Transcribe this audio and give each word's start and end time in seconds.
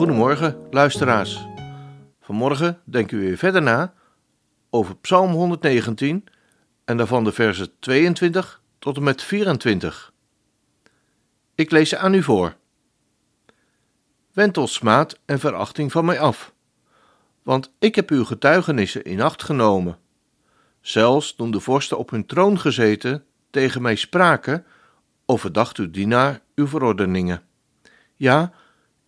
Goedemorgen, 0.00 0.66
luisteraars. 0.70 1.46
Vanmorgen 2.20 2.80
denken 2.84 3.18
we 3.18 3.24
weer 3.24 3.36
verder 3.36 3.62
na 3.62 3.94
over 4.70 4.96
Psalm 4.96 5.32
119 5.32 6.24
en 6.84 6.96
daarvan 6.96 7.24
de 7.24 7.32
versen 7.32 7.78
22 7.78 8.62
tot 8.78 8.96
en 8.96 9.02
met 9.02 9.22
24. 9.22 10.12
Ik 11.54 11.70
lees 11.70 11.88
ze 11.88 11.98
aan 11.98 12.14
u 12.14 12.22
voor. 12.22 12.56
Wend 14.32 14.58
smaad 14.64 15.18
en 15.24 15.38
verachting 15.38 15.92
van 15.92 16.04
mij 16.04 16.20
af, 16.20 16.52
want 17.42 17.72
ik 17.78 17.94
heb 17.94 18.10
uw 18.10 18.24
getuigenissen 18.24 19.04
in 19.04 19.20
acht 19.20 19.42
genomen. 19.42 19.98
Zelfs 20.80 21.34
toen 21.34 21.50
de 21.50 21.60
vorsten 21.60 21.98
op 21.98 22.10
hun 22.10 22.26
troon 22.26 22.58
gezeten 22.58 23.24
tegen 23.50 23.82
mij 23.82 23.94
spraken, 23.94 24.64
overdacht 25.26 25.76
uw 25.76 25.90
dienaar 25.90 26.40
uw 26.54 26.66
verordeningen. 26.66 27.42
Ja, 28.16 28.52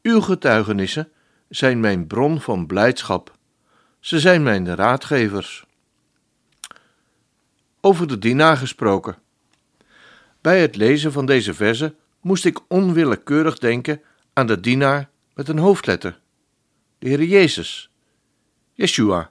uw 0.02 0.20
getuigenissen 0.20 1.12
zijn 1.48 1.80
mijn 1.80 2.06
bron 2.06 2.40
van 2.40 2.66
blijdschap. 2.66 3.36
Ze 4.00 4.20
zijn 4.20 4.42
mijn 4.42 4.74
raadgevers. 4.74 5.64
Over 7.80 8.08
de 8.08 8.18
dienaar 8.18 8.56
gesproken. 8.56 9.16
Bij 10.40 10.60
het 10.60 10.76
lezen 10.76 11.12
van 11.12 11.26
deze 11.26 11.54
verse 11.54 11.94
moest 12.20 12.44
ik 12.44 12.60
onwillekeurig 12.68 13.58
denken 13.58 14.02
aan 14.32 14.46
de 14.46 14.60
dienaar 14.60 15.10
met 15.34 15.48
een 15.48 15.58
hoofdletter, 15.58 16.20
de 16.98 17.08
Heer 17.08 17.24
Jezus, 17.24 17.90
Yeshua. 18.72 19.30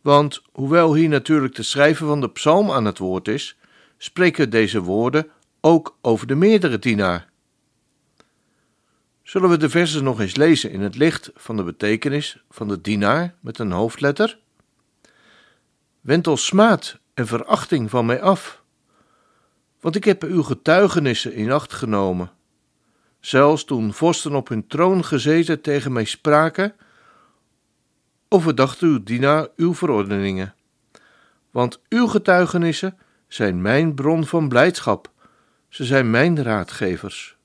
Want 0.00 0.42
hoewel 0.52 0.94
hier 0.94 1.08
natuurlijk 1.08 1.54
de 1.54 1.62
schrijver 1.62 2.06
van 2.06 2.20
de 2.20 2.30
psalm 2.30 2.70
aan 2.70 2.84
het 2.84 2.98
woord 2.98 3.28
is, 3.28 3.56
spreken 3.98 4.50
deze 4.50 4.82
woorden 4.82 5.30
ook 5.60 5.98
over 6.00 6.26
de 6.26 6.34
meerdere 6.34 6.78
dienaar. 6.78 7.28
Zullen 9.28 9.50
we 9.50 9.56
de 9.56 9.70
versen 9.70 10.04
nog 10.04 10.20
eens 10.20 10.36
lezen 10.36 10.70
in 10.70 10.80
het 10.80 10.96
licht 10.96 11.30
van 11.34 11.56
de 11.56 11.62
betekenis 11.62 12.42
van 12.50 12.68
de 12.68 12.80
dienaar 12.80 13.34
met 13.40 13.58
een 13.58 13.70
hoofdletter? 13.70 14.38
Wend 16.00 16.28
smaad 16.38 16.98
en 17.14 17.26
verachting 17.26 17.90
van 17.90 18.06
mij 18.06 18.22
af, 18.22 18.62
want 19.80 19.96
ik 19.96 20.04
heb 20.04 20.22
uw 20.22 20.42
getuigenissen 20.42 21.32
in 21.32 21.50
acht 21.50 21.72
genomen. 21.72 22.30
Zelfs 23.20 23.64
toen 23.64 23.92
vorsten 23.92 24.34
op 24.34 24.48
hun 24.48 24.66
troon 24.66 25.04
gezeten 25.04 25.60
tegen 25.60 25.92
mij 25.92 26.04
spraken, 26.04 26.74
overdacht 28.28 28.80
uw 28.80 29.02
dienaar 29.02 29.48
uw 29.56 29.74
verordeningen. 29.74 30.54
Want 31.50 31.80
uw 31.88 32.06
getuigenissen 32.06 32.98
zijn 33.26 33.62
mijn 33.62 33.94
bron 33.94 34.26
van 34.26 34.48
blijdschap, 34.48 35.10
ze 35.68 35.84
zijn 35.84 36.10
mijn 36.10 36.42
raadgevers. 36.42 37.37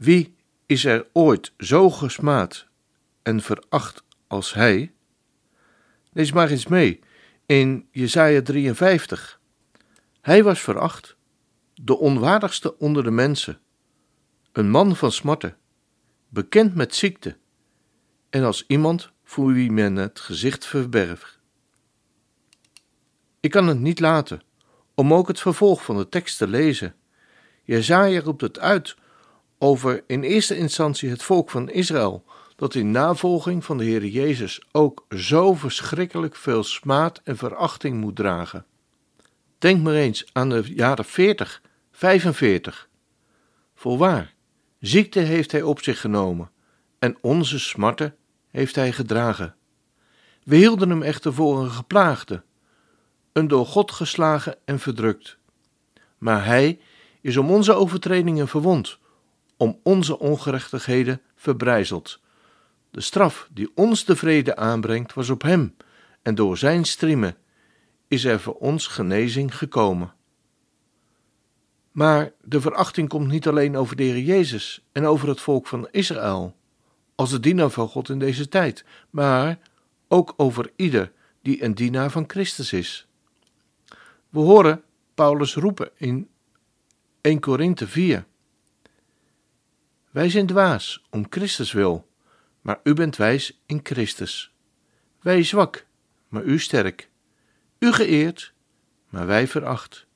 Wie 0.00 0.36
is 0.66 0.84
er 0.84 1.06
ooit 1.12 1.52
zo 1.58 1.90
gesmaad 1.90 2.66
en 3.22 3.40
veracht 3.40 4.04
als 4.26 4.54
hij? 4.54 4.92
Lees 6.12 6.32
maar 6.32 6.50
eens 6.50 6.66
mee 6.66 7.00
in 7.46 7.88
Jesaja 7.90 8.42
53. 8.42 9.40
Hij 10.20 10.42
was 10.42 10.60
veracht, 10.60 11.16
de 11.74 11.98
onwaardigste 11.98 12.78
onder 12.78 13.04
de 13.04 13.10
mensen, 13.10 13.60
een 14.52 14.70
man 14.70 14.96
van 14.96 15.12
smarten, 15.12 15.56
bekend 16.28 16.74
met 16.74 16.94
ziekte, 16.94 17.36
en 18.30 18.44
als 18.44 18.64
iemand 18.66 19.12
voor 19.24 19.52
wie 19.52 19.72
men 19.72 19.96
het 19.96 20.20
gezicht 20.20 20.66
verbergt. 20.66 21.38
Ik 23.40 23.50
kan 23.50 23.66
het 23.66 23.78
niet 23.78 24.00
laten 24.00 24.42
om 24.94 25.14
ook 25.14 25.28
het 25.28 25.40
vervolg 25.40 25.84
van 25.84 25.96
de 25.96 26.08
tekst 26.08 26.38
te 26.38 26.48
lezen. 26.48 26.94
Jezaja 27.64 28.20
roept 28.20 28.40
het 28.40 28.58
uit 28.58 28.96
over 29.62 30.04
in 30.06 30.22
eerste 30.22 30.56
instantie 30.56 31.10
het 31.10 31.22
volk 31.22 31.50
van 31.50 31.70
Israël, 31.70 32.24
dat 32.56 32.74
in 32.74 32.90
navolging 32.90 33.64
van 33.64 33.78
de 33.78 33.84
Heer 33.84 34.06
Jezus 34.06 34.62
ook 34.72 35.04
zo 35.16 35.54
verschrikkelijk 35.54 36.36
veel 36.36 36.64
smaad 36.64 37.20
en 37.24 37.36
verachting 37.36 38.00
moet 38.00 38.16
dragen. 38.16 38.66
Denk 39.58 39.82
maar 39.82 39.94
eens 39.94 40.24
aan 40.32 40.48
de 40.48 40.62
jaren 40.74 41.04
40, 41.04 41.62
45. 41.92 42.88
Voorwaar, 43.74 44.34
ziekte 44.78 45.20
heeft 45.20 45.52
hij 45.52 45.62
op 45.62 45.82
zich 45.82 46.00
genomen 46.00 46.50
en 46.98 47.16
onze 47.20 47.58
smarten 47.58 48.16
heeft 48.50 48.74
hij 48.74 48.92
gedragen. 48.92 49.54
We 50.44 50.56
hielden 50.56 50.90
hem 50.90 51.02
echter 51.02 51.34
voor 51.34 51.60
een 51.60 51.70
geplaagde, 51.70 52.42
een 53.32 53.48
door 53.48 53.66
God 53.66 53.90
geslagen 53.90 54.56
en 54.64 54.78
verdrukt. 54.78 55.38
Maar 56.18 56.44
hij 56.44 56.80
is 57.20 57.36
om 57.36 57.50
onze 57.50 57.74
overtredingen 57.74 58.48
verwond, 58.48 58.98
om 59.60 59.80
onze 59.82 60.18
ongerechtigheden 60.18 61.20
verbrijzeld. 61.34 62.20
De 62.90 63.00
straf 63.00 63.48
die 63.52 63.70
ons 63.74 64.04
de 64.04 64.16
vrede 64.16 64.56
aanbrengt 64.56 65.14
was 65.14 65.30
op 65.30 65.42
hem, 65.42 65.76
en 66.22 66.34
door 66.34 66.58
zijn 66.58 66.84
striemen 66.84 67.36
is 68.08 68.24
er 68.24 68.40
voor 68.40 68.54
ons 68.54 68.86
genezing 68.86 69.56
gekomen. 69.56 70.12
Maar 71.92 72.32
de 72.44 72.60
verachting 72.60 73.08
komt 73.08 73.28
niet 73.28 73.48
alleen 73.48 73.76
over 73.76 73.96
de 73.96 74.02
Heer 74.02 74.18
Jezus 74.18 74.84
en 74.92 75.04
over 75.04 75.28
het 75.28 75.40
volk 75.40 75.66
van 75.66 75.88
Israël, 75.90 76.56
als 77.14 77.30
de 77.30 77.40
dienaar 77.40 77.70
van 77.70 77.88
God 77.88 78.08
in 78.08 78.18
deze 78.18 78.48
tijd, 78.48 78.84
maar 79.10 79.58
ook 80.08 80.34
over 80.36 80.70
ieder 80.76 81.12
die 81.42 81.64
een 81.64 81.74
dienaar 81.74 82.10
van 82.10 82.24
Christus 82.26 82.72
is. 82.72 83.06
We 84.28 84.38
horen 84.38 84.82
Paulus 85.14 85.54
roepen 85.54 85.90
in 85.96 86.28
1 87.20 87.40
Korinthe 87.40 87.86
4. 87.86 88.28
Wij 90.10 90.30
zijn 90.30 90.46
dwaas 90.46 91.04
om 91.10 91.26
Christus 91.30 91.72
wil, 91.72 92.08
maar 92.60 92.80
u 92.82 92.94
bent 92.94 93.16
wijs 93.16 93.60
in 93.66 93.80
Christus. 93.82 94.52
Wij 95.20 95.42
zwak, 95.42 95.86
maar 96.28 96.42
u 96.42 96.58
sterk. 96.58 97.08
U 97.78 97.92
geëerd, 97.92 98.52
maar 99.08 99.26
wij 99.26 99.46
veracht. 99.46 100.06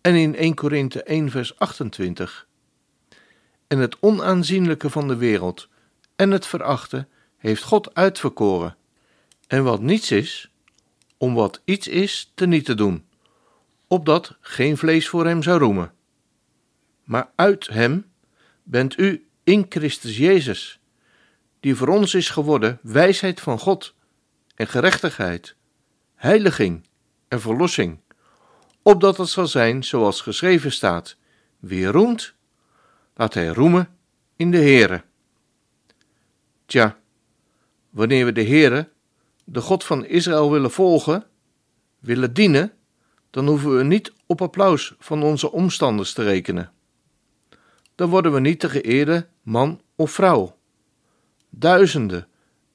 En 0.00 0.14
in 0.14 0.34
1 0.34 0.54
Korinthe 0.54 1.02
1 1.02 1.30
vers 1.30 1.58
28. 1.58 2.48
En 3.66 3.78
het 3.78 3.96
onaanzienlijke 4.00 4.90
van 4.90 5.08
de 5.08 5.16
wereld 5.16 5.68
en 6.16 6.30
het 6.30 6.46
verachten 6.46 7.08
heeft 7.36 7.62
God 7.62 7.94
uitverkoren. 7.94 8.76
En 9.46 9.64
wat 9.64 9.80
niets 9.80 10.10
is, 10.10 10.50
om 11.16 11.34
wat 11.34 11.60
iets 11.64 11.88
is 11.88 12.32
te 12.34 12.46
niet 12.46 12.64
te 12.64 12.74
doen, 12.74 13.06
opdat 13.86 14.36
geen 14.40 14.76
vlees 14.76 15.08
voor 15.08 15.26
hem 15.26 15.42
zou 15.42 15.58
roemen. 15.58 15.92
Maar 17.04 17.30
uit 17.34 17.66
hem 17.66 18.11
bent 18.62 18.98
u 18.98 19.26
in 19.44 19.66
Christus 19.68 20.16
Jezus, 20.16 20.80
die 21.60 21.74
voor 21.74 21.88
ons 21.88 22.14
is 22.14 22.30
geworden 22.30 22.78
wijsheid 22.82 23.40
van 23.40 23.58
God 23.58 23.94
en 24.54 24.66
gerechtigheid, 24.66 25.54
heiliging 26.14 26.86
en 27.28 27.40
verlossing, 27.40 28.00
opdat 28.82 29.16
het 29.16 29.28
zal 29.28 29.46
zijn 29.46 29.84
zoals 29.84 30.20
geschreven 30.20 30.72
staat: 30.72 31.16
wie 31.58 31.86
roemt, 31.86 32.34
laat 33.14 33.34
hij 33.34 33.48
roemen 33.48 33.96
in 34.36 34.50
de 34.50 34.58
Heere. 34.58 35.04
Tja, 36.66 36.98
wanneer 37.90 38.24
we 38.24 38.32
de 38.32 38.44
Heere, 38.44 38.88
de 39.44 39.60
God 39.60 39.84
van 39.84 40.04
Israël, 40.04 40.50
willen 40.50 40.70
volgen, 40.70 41.26
willen 41.98 42.32
dienen, 42.32 42.72
dan 43.30 43.46
hoeven 43.46 43.76
we 43.76 43.84
niet 43.84 44.12
op 44.26 44.42
applaus 44.42 44.94
van 44.98 45.22
onze 45.22 45.52
omstanders 45.52 46.12
te 46.12 46.22
rekenen 46.22 46.72
dan 47.94 48.08
worden 48.08 48.32
we 48.32 48.40
niet 48.40 48.60
de 48.60 48.68
geëerde 48.68 49.26
man 49.42 49.80
of 49.96 50.10
vrouw. 50.10 50.56
Duizenden 51.50 52.26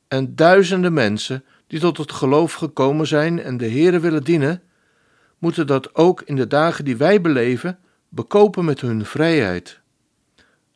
en 0.07 0.35
duizenden 0.35 0.93
mensen 0.93 1.43
die 1.67 1.79
tot 1.79 1.97
het 1.97 2.11
geloof 2.11 2.53
gekomen 2.53 3.07
zijn 3.07 3.41
en 3.41 3.57
de 3.57 3.69
Heere 3.69 3.99
willen 3.99 4.23
dienen, 4.23 4.63
moeten 5.37 5.67
dat 5.67 5.95
ook 5.95 6.21
in 6.21 6.35
de 6.35 6.47
dagen 6.47 6.85
die 6.85 6.97
wij 6.97 7.21
beleven 7.21 7.79
bekopen 8.09 8.65
met 8.65 8.81
hun 8.81 9.05
vrijheid. 9.05 9.79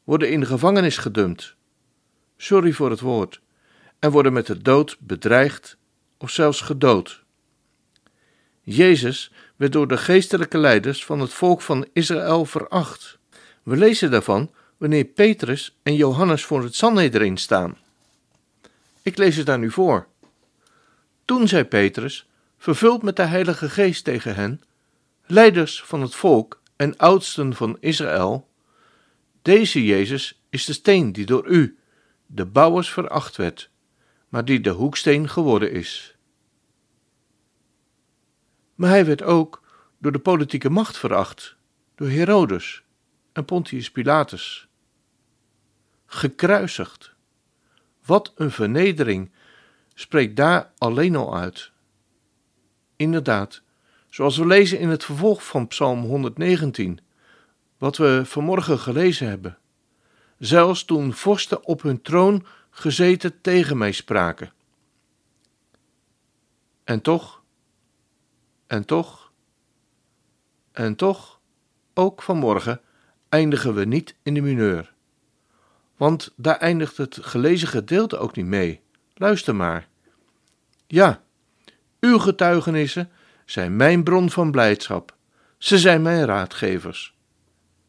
Worden 0.03 0.31
in 0.31 0.39
de 0.39 0.45
gevangenis 0.45 0.97
gedumpt, 0.97 1.55
sorry 2.37 2.71
voor 2.71 2.89
het 2.89 2.99
woord, 2.99 3.41
en 3.99 4.11
worden 4.11 4.33
met 4.33 4.45
de 4.45 4.61
dood 4.61 4.97
bedreigd 4.99 5.77
of 6.17 6.29
zelfs 6.29 6.61
gedood. 6.61 7.23
Jezus 8.61 9.31
werd 9.55 9.71
door 9.71 9.87
de 9.87 9.97
geestelijke 9.97 10.57
leiders 10.57 11.05
van 11.05 11.19
het 11.19 11.33
volk 11.33 11.61
van 11.61 11.87
Israël 11.93 12.45
veracht 12.45 13.19
We 13.63 13.77
lezen 13.77 14.11
daarvan 14.11 14.51
wanneer 14.77 15.05
Petrus 15.05 15.77
en 15.83 15.95
Johannes 15.95 16.45
voor 16.45 16.63
het 16.63 16.75
Sanhedrin 16.75 17.37
staan. 17.37 17.77
Ik 19.01 19.17
lees 19.17 19.35
het 19.35 19.49
aan 19.49 19.63
u 19.63 19.71
voor. 19.71 20.07
Toen 21.25 21.47
zei 21.47 21.63
Petrus, 21.63 22.27
vervuld 22.57 23.03
met 23.03 23.15
de 23.15 23.23
Heilige 23.23 23.69
Geest 23.69 24.03
tegen 24.03 24.35
hen, 24.35 24.61
leiders 25.25 25.83
van 25.83 26.01
het 26.01 26.15
volk 26.15 26.61
en 26.75 26.97
oudsten 26.97 27.53
van 27.53 27.77
Israël, 27.79 28.49
deze 29.41 29.85
Jezus 29.85 30.41
is 30.49 30.65
de 30.65 30.73
steen 30.73 31.11
die 31.11 31.25
door 31.25 31.47
u, 31.47 31.77
de 32.25 32.45
bouwers, 32.45 32.91
veracht 32.91 33.35
werd, 33.35 33.69
maar 34.29 34.45
die 34.45 34.61
de 34.61 34.69
hoeksteen 34.69 35.29
geworden 35.29 35.71
is. 35.71 36.15
Maar 38.75 38.89
hij 38.89 39.05
werd 39.05 39.23
ook 39.23 39.61
door 39.97 40.11
de 40.11 40.19
politieke 40.19 40.69
macht 40.69 40.97
veracht, 40.97 41.55
door 41.95 42.09
Herodes 42.09 42.83
en 43.33 43.45
Pontius 43.45 43.91
Pilatus. 43.91 44.67
Gekruisigd. 46.05 47.13
Wat 48.05 48.33
een 48.35 48.51
vernedering 48.51 49.31
spreekt 49.93 50.35
daar 50.35 50.71
alleen 50.77 51.15
al 51.15 51.37
uit. 51.37 51.71
Inderdaad, 52.95 53.61
zoals 54.09 54.37
we 54.37 54.45
lezen 54.45 54.79
in 54.79 54.89
het 54.89 55.03
vervolg 55.03 55.45
van 55.45 55.67
Psalm 55.67 56.01
119, 56.03 56.99
wat 57.77 57.97
we 57.97 58.21
vanmorgen 58.25 58.79
gelezen 58.79 59.27
hebben. 59.27 59.57
Zelfs 60.37 60.85
toen 60.85 61.13
vorsten 61.13 61.65
op 61.65 61.81
hun 61.81 62.01
troon 62.01 62.45
gezeten 62.69 63.41
tegen 63.41 63.77
mij 63.77 63.91
spraken. 63.91 64.53
En 66.83 67.01
toch, 67.01 67.41
en 68.67 68.85
toch, 68.85 69.31
en 70.71 70.95
toch, 70.95 71.39
ook 71.93 72.21
vanmorgen 72.21 72.81
eindigen 73.31 73.73
we 73.73 73.85
niet 73.85 74.15
in 74.23 74.33
de 74.33 74.41
mineur. 74.41 74.93
Want 75.97 76.33
daar 76.35 76.57
eindigt 76.57 76.97
het 76.97 77.17
gelezen 77.21 77.67
gedeelte 77.67 78.17
ook 78.17 78.35
niet 78.35 78.45
mee. 78.45 78.81
Luister 79.13 79.55
maar. 79.55 79.87
Ja, 80.87 81.23
uw 81.99 82.17
getuigenissen 82.17 83.09
zijn 83.45 83.75
mijn 83.75 84.03
bron 84.03 84.29
van 84.29 84.51
blijdschap. 84.51 85.15
Ze 85.57 85.79
zijn 85.79 86.01
mijn 86.01 86.25
raadgevers. 86.25 87.15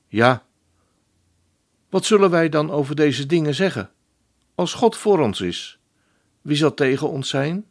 Ja, 0.09 0.45
wat 1.89 2.05
zullen 2.05 2.31
wij 2.31 2.49
dan 2.49 2.71
over 2.71 2.97
deze 2.97 3.27
dingen 3.27 3.55
zeggen? 3.55 3.91
Als 4.55 4.75
God 4.75 4.97
voor 4.97 5.21
ons 5.21 5.41
is, 5.41 5.79
wie 6.41 6.57
zal 6.57 6.75
tegen 6.75 7.09
ons 7.09 7.29
zijn? 7.29 7.67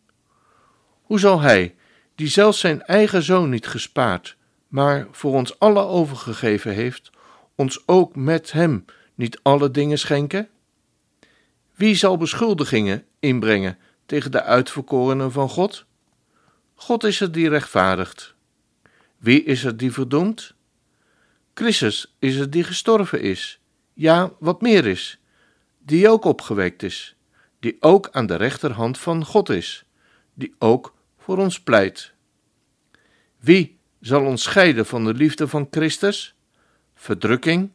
Hoe 1.01 1.19
zal 1.19 1.39
Hij, 1.39 1.75
die 2.15 2.27
zelfs 2.27 2.59
zijn 2.59 2.81
eigen 2.81 3.23
zoon 3.23 3.49
niet 3.49 3.67
gespaard, 3.67 4.37
maar 4.67 5.07
voor 5.11 5.33
ons 5.33 5.59
allen 5.59 5.87
overgegeven 5.87 6.73
heeft, 6.73 7.11
ons 7.61 7.87
ook 7.87 8.15
met 8.15 8.51
Hem 8.51 8.85
niet 9.15 9.39
alle 9.41 9.71
dingen 9.71 9.99
schenken? 9.99 10.49
Wie 11.75 11.95
zal 11.95 12.17
beschuldigingen 12.17 13.05
inbrengen 13.19 13.77
tegen 14.05 14.31
de 14.31 14.43
uitverkorenen 14.43 15.31
van 15.31 15.49
God? 15.49 15.85
God 16.75 17.03
is 17.03 17.19
het 17.19 17.33
die 17.33 17.49
rechtvaardigt. 17.49 18.35
Wie 19.17 19.43
is 19.43 19.63
het 19.63 19.79
die 19.79 19.91
verdoemt? 19.91 20.53
Christus 21.53 22.15
is 22.19 22.35
het 22.35 22.51
die 22.51 22.63
gestorven 22.63 23.21
is, 23.21 23.59
ja, 23.93 24.31
wat 24.39 24.61
meer 24.61 24.85
is, 24.85 25.19
die 25.79 26.09
ook 26.09 26.23
opgewekt 26.23 26.83
is, 26.83 27.15
die 27.59 27.77
ook 27.79 28.09
aan 28.11 28.25
de 28.25 28.35
rechterhand 28.35 28.97
van 28.97 29.25
God 29.25 29.49
is, 29.49 29.85
die 30.33 30.55
ook 30.59 30.95
voor 31.17 31.37
ons 31.37 31.61
pleit. 31.61 32.13
Wie 33.39 33.79
zal 33.99 34.25
ons 34.25 34.43
scheiden 34.43 34.85
van 34.85 35.05
de 35.05 35.13
liefde 35.13 35.47
van 35.47 35.67
Christus? 35.71 36.35
Verdrukking, 37.01 37.71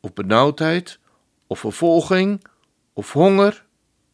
of 0.00 0.12
benauwdheid, 0.12 0.98
of 1.46 1.58
vervolging, 1.58 2.44
of 2.92 3.12
honger, 3.12 3.64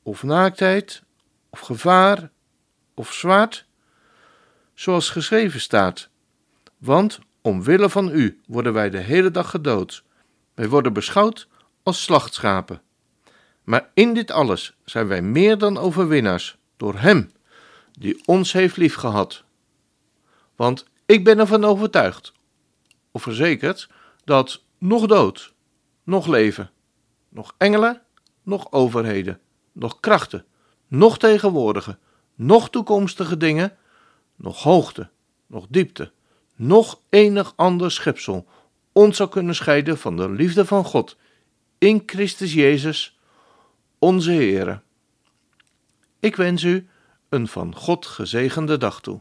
of 0.02 0.22
naaktheid, 0.22 1.02
of 1.50 1.60
gevaar, 1.60 2.30
of 2.94 3.12
zwaard? 3.12 3.66
Zoals 4.74 5.10
geschreven 5.10 5.60
staat: 5.60 6.08
Want 6.78 7.18
omwille 7.40 7.90
van 7.90 8.10
u 8.10 8.40
worden 8.46 8.72
wij 8.72 8.90
de 8.90 8.98
hele 8.98 9.30
dag 9.30 9.50
gedood. 9.50 10.04
Wij 10.54 10.68
worden 10.68 10.92
beschouwd 10.92 11.48
als 11.82 12.02
slachtschapen. 12.02 12.82
Maar 13.62 13.90
in 13.94 14.14
dit 14.14 14.30
alles 14.30 14.76
zijn 14.84 15.06
wij 15.06 15.22
meer 15.22 15.58
dan 15.58 15.78
overwinnaars 15.78 16.58
door 16.76 16.98
Hem 16.98 17.30
die 17.98 18.22
ons 18.24 18.52
heeft 18.52 18.76
liefgehad. 18.76 19.44
Want 20.56 20.86
ik 21.04 21.24
ben 21.24 21.38
ervan 21.38 21.64
overtuigd, 21.64 22.32
of 23.10 23.22
verzekerd, 23.22 23.88
dat 24.26 24.62
nog 24.78 25.06
dood, 25.06 25.54
nog 26.02 26.26
leven, 26.26 26.70
nog 27.28 27.54
engelen, 27.58 28.02
nog 28.42 28.72
overheden, 28.72 29.40
nog 29.72 30.00
krachten, 30.00 30.44
nog 30.88 31.18
tegenwoordige, 31.18 31.98
nog 32.34 32.70
toekomstige 32.70 33.36
dingen, 33.36 33.76
nog 34.36 34.62
hoogte, 34.62 35.10
nog 35.46 35.66
diepte, 35.68 36.12
nog 36.54 37.00
enig 37.08 37.52
ander 37.56 37.90
schepsel 37.90 38.46
ons 38.92 39.16
zou 39.16 39.28
kunnen 39.28 39.54
scheiden 39.54 39.98
van 39.98 40.16
de 40.16 40.30
liefde 40.30 40.64
van 40.64 40.84
God 40.84 41.16
in 41.78 42.02
Christus 42.06 42.52
Jezus, 42.52 43.18
onze 43.98 44.30
Heere. 44.30 44.80
Ik 46.20 46.36
wens 46.36 46.62
u 46.62 46.88
een 47.28 47.48
van 47.48 47.74
God 47.74 48.06
gezegende 48.06 48.76
dag 48.76 49.00
toe. 49.00 49.20